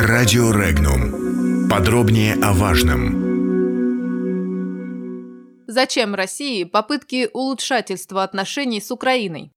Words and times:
Радио 0.00 0.52
Регнум. 0.52 1.68
Подробнее 1.68 2.34
о 2.34 2.52
важном. 2.52 3.26
Зачем 5.66 6.14
России 6.14 6.62
попытки 6.62 7.28
улучшательства 7.32 8.22
отношений 8.22 8.80
с 8.80 8.92
Украиной? 8.92 9.50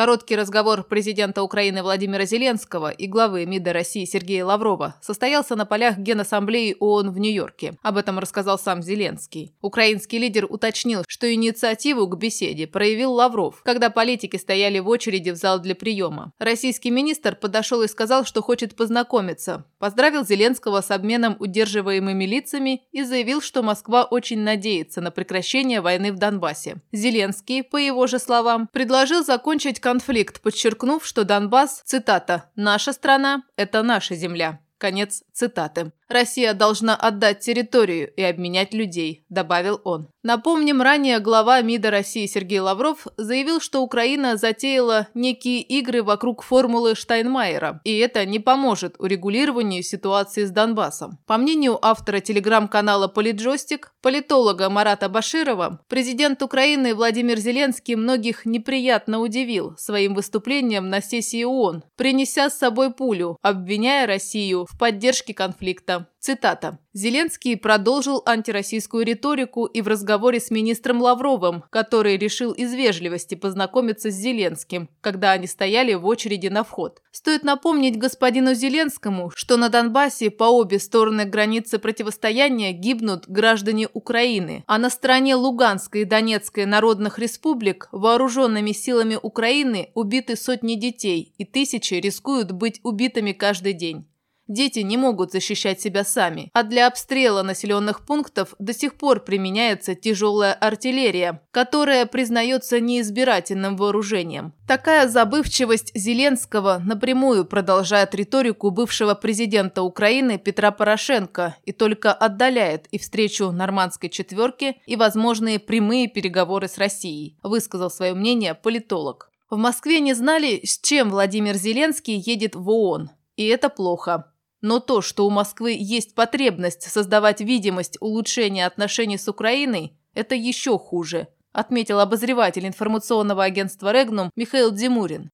Короткий 0.00 0.34
разговор 0.34 0.82
президента 0.82 1.42
Украины 1.42 1.82
Владимира 1.82 2.24
Зеленского 2.24 2.90
и 2.90 3.06
главы 3.06 3.44
МИДа 3.44 3.74
России 3.74 4.06
Сергея 4.06 4.46
Лаврова 4.46 4.94
состоялся 5.02 5.56
на 5.56 5.66
полях 5.66 5.98
Генассамблеи 5.98 6.74
ООН 6.80 7.10
в 7.10 7.18
Нью-Йорке. 7.18 7.74
Об 7.82 7.98
этом 7.98 8.18
рассказал 8.18 8.58
сам 8.58 8.82
Зеленский. 8.82 9.52
Украинский 9.60 10.16
лидер 10.16 10.46
уточнил, 10.48 11.04
что 11.06 11.30
инициативу 11.30 12.06
к 12.06 12.16
беседе 12.16 12.66
проявил 12.66 13.12
Лавров, 13.12 13.60
когда 13.62 13.90
политики 13.90 14.38
стояли 14.38 14.78
в 14.78 14.88
очереди 14.88 15.32
в 15.32 15.36
зал 15.36 15.58
для 15.58 15.74
приема. 15.74 16.32
Российский 16.38 16.90
министр 16.90 17.36
подошел 17.36 17.82
и 17.82 17.86
сказал, 17.86 18.24
что 18.24 18.40
хочет 18.40 18.76
познакомиться. 18.76 19.66
Поздравил 19.80 20.26
Зеленского 20.26 20.82
с 20.82 20.90
обменом 20.90 21.36
удерживаемыми 21.38 22.24
лицами 22.24 22.82
и 22.92 23.02
заявил, 23.02 23.40
что 23.40 23.62
Москва 23.62 24.04
очень 24.04 24.40
надеется 24.40 25.00
на 25.00 25.10
прекращение 25.10 25.80
войны 25.80 26.12
в 26.12 26.16
Донбассе. 26.16 26.82
Зеленский, 26.92 27.62
по 27.64 27.78
его 27.78 28.06
же 28.06 28.18
словам, 28.18 28.68
предложил 28.70 29.24
закончить 29.24 29.80
конфликт, 29.80 30.42
подчеркнув, 30.42 31.06
что 31.06 31.24
Донбасс, 31.24 31.80
цитата, 31.86 32.50
«наша 32.56 32.92
страна– 32.92 33.42
это 33.56 33.82
наша 33.82 34.14
земля». 34.14 34.60
Конец 34.76 35.22
цитаты. 35.32 35.92
«Россия 36.10 36.54
должна 36.54 36.96
отдать 36.96 37.38
территорию 37.38 38.12
и 38.16 38.22
обменять 38.22 38.74
людей»,– 38.74 39.24
добавил 39.28 39.80
он. 39.84 40.08
Напомним, 40.22 40.82
ранее 40.82 41.18
глава 41.18 41.62
МИДа 41.62 41.90
России 41.90 42.26
Сергей 42.26 42.58
Лавров 42.58 43.06
заявил, 43.16 43.58
что 43.60 43.80
Украина 43.80 44.36
затеяла 44.36 45.08
некие 45.14 45.62
игры 45.62 46.02
вокруг 46.02 46.42
формулы 46.42 46.94
Штайнмайера, 46.94 47.80
и 47.84 47.96
это 47.96 48.26
не 48.26 48.38
поможет 48.38 48.96
урегулированию 48.98 49.82
ситуации 49.82 50.44
с 50.44 50.50
Донбассом. 50.50 51.18
По 51.26 51.38
мнению 51.38 51.78
автора 51.80 52.20
телеграм-канала 52.20 53.08
«Политджойстик», 53.08 53.92
политолога 54.02 54.68
Марата 54.68 55.08
Баширова, 55.08 55.80
президент 55.88 56.42
Украины 56.42 56.94
Владимир 56.94 57.38
Зеленский 57.38 57.94
многих 57.94 58.44
неприятно 58.44 59.20
удивил 59.20 59.74
своим 59.78 60.14
выступлением 60.14 60.90
на 60.90 61.00
сессии 61.00 61.44
ООН, 61.44 61.84
принеся 61.96 62.50
с 62.50 62.58
собой 62.58 62.92
пулю, 62.92 63.38
обвиняя 63.40 64.06
Россию 64.06 64.66
в 64.68 64.78
поддержке 64.78 65.32
конфликта. 65.32 65.99
Цитата. 66.20 66.78
Зеленский 66.92 67.56
продолжил 67.56 68.22
антироссийскую 68.26 69.06
риторику 69.06 69.64
и 69.64 69.80
в 69.80 69.88
разговоре 69.88 70.38
с 70.38 70.50
министром 70.50 71.00
Лавровым, 71.00 71.64
который 71.70 72.18
решил 72.18 72.52
из 72.52 72.74
вежливости 72.74 73.36
познакомиться 73.36 74.10
с 74.10 74.14
Зеленским, 74.14 74.90
когда 75.00 75.30
они 75.30 75.46
стояли 75.46 75.94
в 75.94 76.04
очереди 76.04 76.48
на 76.48 76.62
вход. 76.62 77.00
Стоит 77.10 77.42
напомнить 77.42 77.96
господину 77.98 78.54
Зеленскому, 78.54 79.30
что 79.34 79.56
на 79.56 79.68
Донбассе 79.68 80.30
по 80.30 80.44
обе 80.44 80.78
стороны 80.78 81.24
границы 81.24 81.78
противостояния 81.78 82.72
гибнут 82.72 83.28
граждане 83.28 83.88
Украины, 83.94 84.64
а 84.66 84.78
на 84.78 84.90
стороне 84.90 85.36
Луганской 85.36 86.02
и 86.02 86.04
Донецкой 86.04 86.66
народных 86.66 87.18
республик 87.18 87.88
вооруженными 87.92 88.72
силами 88.72 89.18
Украины 89.20 89.90
убиты 89.94 90.36
сотни 90.36 90.74
детей 90.74 91.32
и 91.38 91.44
тысячи 91.44 91.94
рискуют 91.94 92.52
быть 92.52 92.80
убитыми 92.82 93.32
каждый 93.32 93.72
день. 93.72 94.06
Дети 94.50 94.80
не 94.80 94.96
могут 94.96 95.30
защищать 95.30 95.80
себя 95.80 96.02
сами, 96.02 96.50
а 96.54 96.64
для 96.64 96.88
обстрела 96.88 97.44
населенных 97.44 98.04
пунктов 98.04 98.56
до 98.58 98.74
сих 98.74 98.96
пор 98.96 99.20
применяется 99.20 99.94
тяжелая 99.94 100.54
артиллерия, 100.54 101.40
которая 101.52 102.04
признается 102.04 102.80
неизбирательным 102.80 103.76
вооружением. 103.76 104.52
Такая 104.66 105.06
забывчивость 105.06 105.92
Зеленского 105.94 106.82
напрямую 106.84 107.44
продолжает 107.44 108.12
риторику 108.16 108.72
бывшего 108.72 109.14
президента 109.14 109.82
Украины 109.82 110.36
Петра 110.36 110.72
Порошенко 110.72 111.54
и 111.64 111.70
только 111.70 112.12
отдаляет 112.12 112.88
и 112.90 112.98
встречу 112.98 113.52
нормандской 113.52 114.08
четверки, 114.08 114.78
и 114.84 114.96
возможные 114.96 115.60
прямые 115.60 116.08
переговоры 116.08 116.66
с 116.66 116.76
Россией, 116.76 117.38
высказал 117.44 117.88
свое 117.88 118.14
мнение 118.14 118.54
политолог. 118.56 119.30
В 119.48 119.56
Москве 119.56 120.00
не 120.00 120.14
знали, 120.14 120.60
с 120.64 120.80
чем 120.80 121.10
Владимир 121.10 121.54
Зеленский 121.54 122.16
едет 122.16 122.56
в 122.56 122.68
ООН. 122.68 123.10
И 123.36 123.46
это 123.46 123.68
плохо. 123.68 124.29
Но 124.62 124.78
то, 124.78 125.00
что 125.00 125.26
у 125.26 125.30
Москвы 125.30 125.76
есть 125.78 126.14
потребность 126.14 126.82
создавать 126.82 127.40
видимость 127.40 127.96
улучшения 128.00 128.66
отношений 128.66 129.18
с 129.18 129.26
Украиной, 129.28 129.96
это 130.14 130.34
еще 130.34 130.78
хуже, 130.78 131.28
отметил 131.52 132.00
обозреватель 132.00 132.66
информационного 132.66 133.44
агентства 133.44 133.92
«Регнум» 133.92 134.30
Михаил 134.36 134.70
Димурин. 134.70 135.30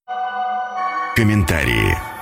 Комментарии. 1.16 2.15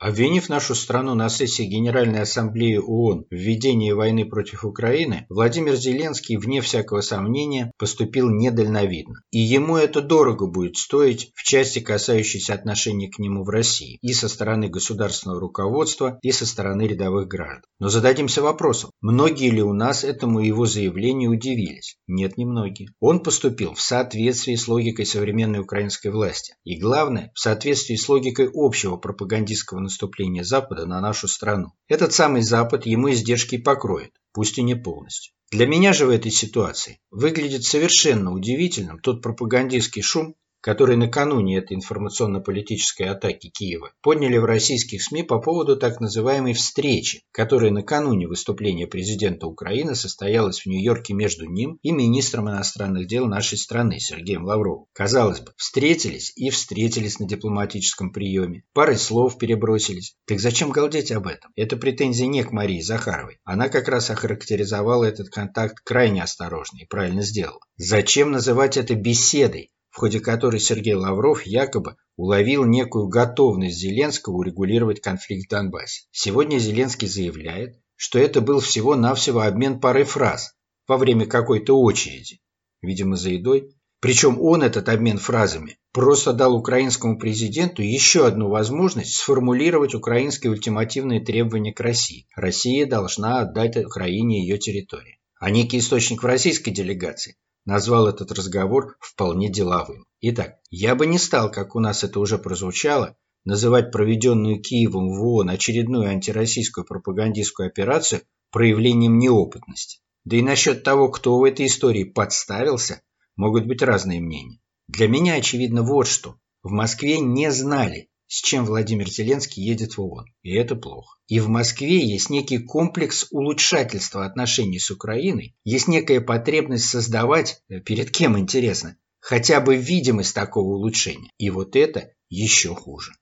Обвинив 0.00 0.48
нашу 0.48 0.74
страну 0.74 1.14
на 1.14 1.28
сессии 1.28 1.62
Генеральной 1.62 2.22
Ассамблеи 2.22 2.76
ООН 2.76 3.26
в 3.30 3.34
ведении 3.34 3.92
войны 3.92 4.24
против 4.24 4.64
Украины, 4.64 5.26
Владимир 5.28 5.76
Зеленский, 5.76 6.36
вне 6.36 6.60
всякого 6.60 7.00
сомнения, 7.00 7.70
поступил 7.78 8.28
недальновидно. 8.28 9.20
И 9.30 9.38
ему 9.38 9.76
это 9.76 10.00
дорого 10.00 10.46
будет 10.46 10.76
стоить 10.76 11.30
в 11.34 11.42
части, 11.42 11.78
касающейся 11.78 12.54
отношений 12.54 13.08
к 13.08 13.18
нему 13.18 13.44
в 13.44 13.48
России, 13.48 13.98
и 14.02 14.12
со 14.12 14.28
стороны 14.28 14.68
государственного 14.68 15.40
руководства, 15.40 16.18
и 16.22 16.32
со 16.32 16.46
стороны 16.46 16.82
рядовых 16.82 17.28
граждан. 17.28 17.62
Но 17.78 17.88
зададимся 17.88 18.42
вопросом, 18.42 18.90
многие 19.00 19.50
ли 19.50 19.62
у 19.62 19.72
нас 19.72 20.04
этому 20.04 20.40
его 20.40 20.66
заявлению 20.66 21.30
удивились? 21.30 21.96
Нет, 22.06 22.36
не 22.36 22.44
многие. 22.44 22.90
Он 23.00 23.20
поступил 23.20 23.74
в 23.74 23.80
соответствии 23.80 24.56
с 24.56 24.68
логикой 24.68 25.06
современной 25.06 25.60
украинской 25.60 26.08
власти. 26.08 26.54
И 26.64 26.78
главное, 26.78 27.30
в 27.34 27.40
соответствии 27.40 27.96
с 27.96 28.08
логикой 28.08 28.50
общего 28.52 28.96
пропагандистского 28.96 29.83
наступления 29.84 30.42
Запада 30.42 30.86
на 30.86 31.00
нашу 31.00 31.28
страну. 31.28 31.72
Этот 31.88 32.12
самый 32.12 32.42
Запад 32.42 32.84
ему 32.86 33.10
издержки 33.10 33.56
покроет, 33.56 34.12
пусть 34.32 34.58
и 34.58 34.62
не 34.62 34.74
полностью. 34.74 35.32
Для 35.50 35.66
меня 35.66 35.92
же 35.92 36.06
в 36.06 36.10
этой 36.10 36.32
ситуации 36.32 37.00
выглядит 37.10 37.62
совершенно 37.62 38.32
удивительным 38.32 38.98
тот 38.98 39.22
пропагандистский 39.22 40.02
шум, 40.02 40.34
которые 40.64 40.96
накануне 40.96 41.58
этой 41.58 41.76
информационно-политической 41.76 43.02
атаки 43.02 43.50
Киева 43.50 43.92
подняли 44.00 44.38
в 44.38 44.46
российских 44.46 45.02
СМИ 45.02 45.22
по 45.22 45.38
поводу 45.38 45.76
так 45.76 46.00
называемой 46.00 46.54
встречи, 46.54 47.20
которая 47.32 47.70
накануне 47.70 48.26
выступления 48.26 48.86
президента 48.86 49.46
Украины 49.46 49.94
состоялась 49.94 50.60
в 50.60 50.66
Нью-Йорке 50.66 51.12
между 51.12 51.44
ним 51.44 51.78
и 51.82 51.92
министром 51.92 52.48
иностранных 52.48 53.06
дел 53.06 53.26
нашей 53.26 53.58
страны 53.58 54.00
Сергеем 54.00 54.46
Лавровым. 54.46 54.86
Казалось 54.94 55.40
бы, 55.40 55.52
встретились 55.58 56.32
и 56.34 56.48
встретились 56.48 57.18
на 57.18 57.28
дипломатическом 57.28 58.10
приеме, 58.10 58.62
парой 58.72 58.96
слов 58.96 59.36
перебросились. 59.36 60.14
Так 60.24 60.40
зачем 60.40 60.70
галдеть 60.70 61.12
об 61.12 61.26
этом? 61.26 61.52
Это 61.56 61.76
претензия 61.76 62.26
не 62.26 62.42
к 62.42 62.52
Марии 62.52 62.80
Захаровой. 62.80 63.36
Она 63.44 63.68
как 63.68 63.88
раз 63.88 64.08
охарактеризовала 64.08 65.04
этот 65.04 65.28
контакт 65.28 65.80
крайне 65.84 66.22
осторожно 66.22 66.78
и 66.78 66.86
правильно 66.86 67.20
сделала. 67.20 67.60
Зачем 67.76 68.30
называть 68.30 68.78
это 68.78 68.94
беседой? 68.94 69.72
В 69.94 69.98
ходе 69.98 70.18
которой 70.18 70.58
Сергей 70.58 70.94
Лавров 70.94 71.46
якобы 71.46 71.94
уловил 72.16 72.64
некую 72.64 73.06
готовность 73.06 73.78
Зеленского 73.78 74.34
урегулировать 74.38 75.00
конфликт 75.00 75.46
в 75.46 75.50
Донбассе. 75.50 76.02
Сегодня 76.10 76.58
Зеленский 76.58 77.06
заявляет, 77.06 77.78
что 77.94 78.18
это 78.18 78.40
был 78.40 78.58
всего-навсего 78.58 79.42
обмен 79.42 79.78
парой 79.78 80.02
фраз 80.02 80.56
во 80.88 80.96
время 80.96 81.26
какой-то 81.26 81.80
очереди, 81.80 82.40
видимо, 82.82 83.14
за 83.14 83.30
едой. 83.30 83.70
Причем 84.00 84.40
он 84.40 84.64
этот 84.64 84.88
обмен 84.88 85.18
фразами 85.18 85.78
просто 85.92 86.32
дал 86.32 86.56
украинскому 86.56 87.16
президенту 87.16 87.80
еще 87.80 88.26
одну 88.26 88.48
возможность 88.48 89.14
сформулировать 89.14 89.94
украинские 89.94 90.50
ультимативные 90.50 91.20
требования 91.20 91.72
к 91.72 91.78
России. 91.78 92.26
Россия 92.34 92.84
должна 92.84 93.42
отдать 93.42 93.76
Украине 93.76 94.40
ее 94.40 94.58
территории. 94.58 95.20
А 95.38 95.50
некий 95.50 95.78
источник 95.78 96.24
в 96.24 96.26
российской 96.26 96.72
делегации 96.72 97.36
назвал 97.64 98.08
этот 98.08 98.32
разговор 98.32 98.96
вполне 99.00 99.50
деловым. 99.50 100.06
Итак, 100.20 100.58
я 100.70 100.94
бы 100.94 101.06
не 101.06 101.18
стал, 101.18 101.50
как 101.50 101.74
у 101.74 101.80
нас 101.80 102.04
это 102.04 102.20
уже 102.20 102.38
прозвучало, 102.38 103.16
называть 103.44 103.92
проведенную 103.92 104.60
Киевом 104.60 105.10
в 105.10 105.22
ООН 105.22 105.50
очередную 105.50 106.08
антироссийскую 106.08 106.84
пропагандистскую 106.84 107.68
операцию 107.68 108.22
проявлением 108.50 109.18
неопытности. 109.18 110.00
Да 110.24 110.36
и 110.36 110.42
насчет 110.42 110.82
того, 110.82 111.08
кто 111.08 111.38
в 111.38 111.44
этой 111.44 111.66
истории 111.66 112.04
подставился, 112.04 113.02
могут 113.36 113.66
быть 113.66 113.82
разные 113.82 114.20
мнения. 114.20 114.60
Для 114.88 115.08
меня 115.08 115.34
очевидно 115.34 115.82
вот 115.82 116.06
что. 116.06 116.36
В 116.62 116.70
Москве 116.70 117.18
не 117.18 117.50
знали, 117.50 118.08
с 118.26 118.42
чем 118.42 118.64
Владимир 118.64 119.08
Зеленский 119.08 119.62
едет 119.62 119.96
в 119.96 120.00
ООН. 120.02 120.26
И 120.42 120.54
это 120.54 120.76
плохо. 120.76 121.18
И 121.26 121.40
в 121.40 121.48
Москве 121.48 121.98
есть 121.98 122.30
некий 122.30 122.58
комплекс 122.58 123.26
улучшательства 123.30 124.24
отношений 124.24 124.78
с 124.78 124.90
Украиной, 124.90 125.54
есть 125.64 125.88
некая 125.88 126.20
потребность 126.20 126.86
создавать, 126.86 127.62
э, 127.68 127.80
перед 127.80 128.10
кем 128.10 128.38
интересно, 128.38 128.96
хотя 129.20 129.60
бы 129.60 129.76
видимость 129.76 130.34
такого 130.34 130.74
улучшения. 130.74 131.30
И 131.38 131.50
вот 131.50 131.76
это 131.76 132.10
еще 132.28 132.74
хуже. 132.74 133.12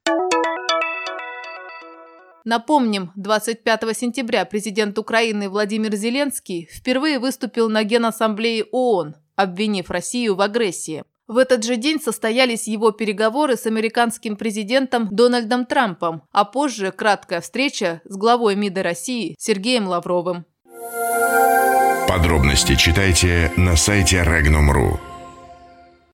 Напомним, 2.44 3.12
25 3.14 3.94
сентября 3.94 4.44
президент 4.44 4.98
Украины 4.98 5.48
Владимир 5.48 5.94
Зеленский 5.94 6.68
впервые 6.72 7.20
выступил 7.20 7.68
на 7.68 7.84
Генассамблее 7.84 8.64
ООН, 8.72 9.14
обвинив 9.36 9.90
Россию 9.90 10.34
в 10.34 10.40
агрессии. 10.40 11.04
В 11.32 11.38
этот 11.38 11.64
же 11.64 11.76
день 11.76 11.98
состоялись 11.98 12.68
его 12.68 12.90
переговоры 12.90 13.56
с 13.56 13.64
американским 13.64 14.36
президентом 14.36 15.08
Дональдом 15.10 15.64
Трампом, 15.64 16.24
а 16.30 16.44
позже 16.44 16.92
краткая 16.92 17.40
встреча 17.40 18.02
с 18.04 18.18
главой 18.18 18.54
МИДа 18.54 18.82
России 18.82 19.34
Сергеем 19.38 19.88
Лавровым. 19.88 20.44
Подробности 22.06 22.76
читайте 22.76 23.50
на 23.56 23.76
сайте 23.76 24.18
Regnum.ru. 24.18 25.11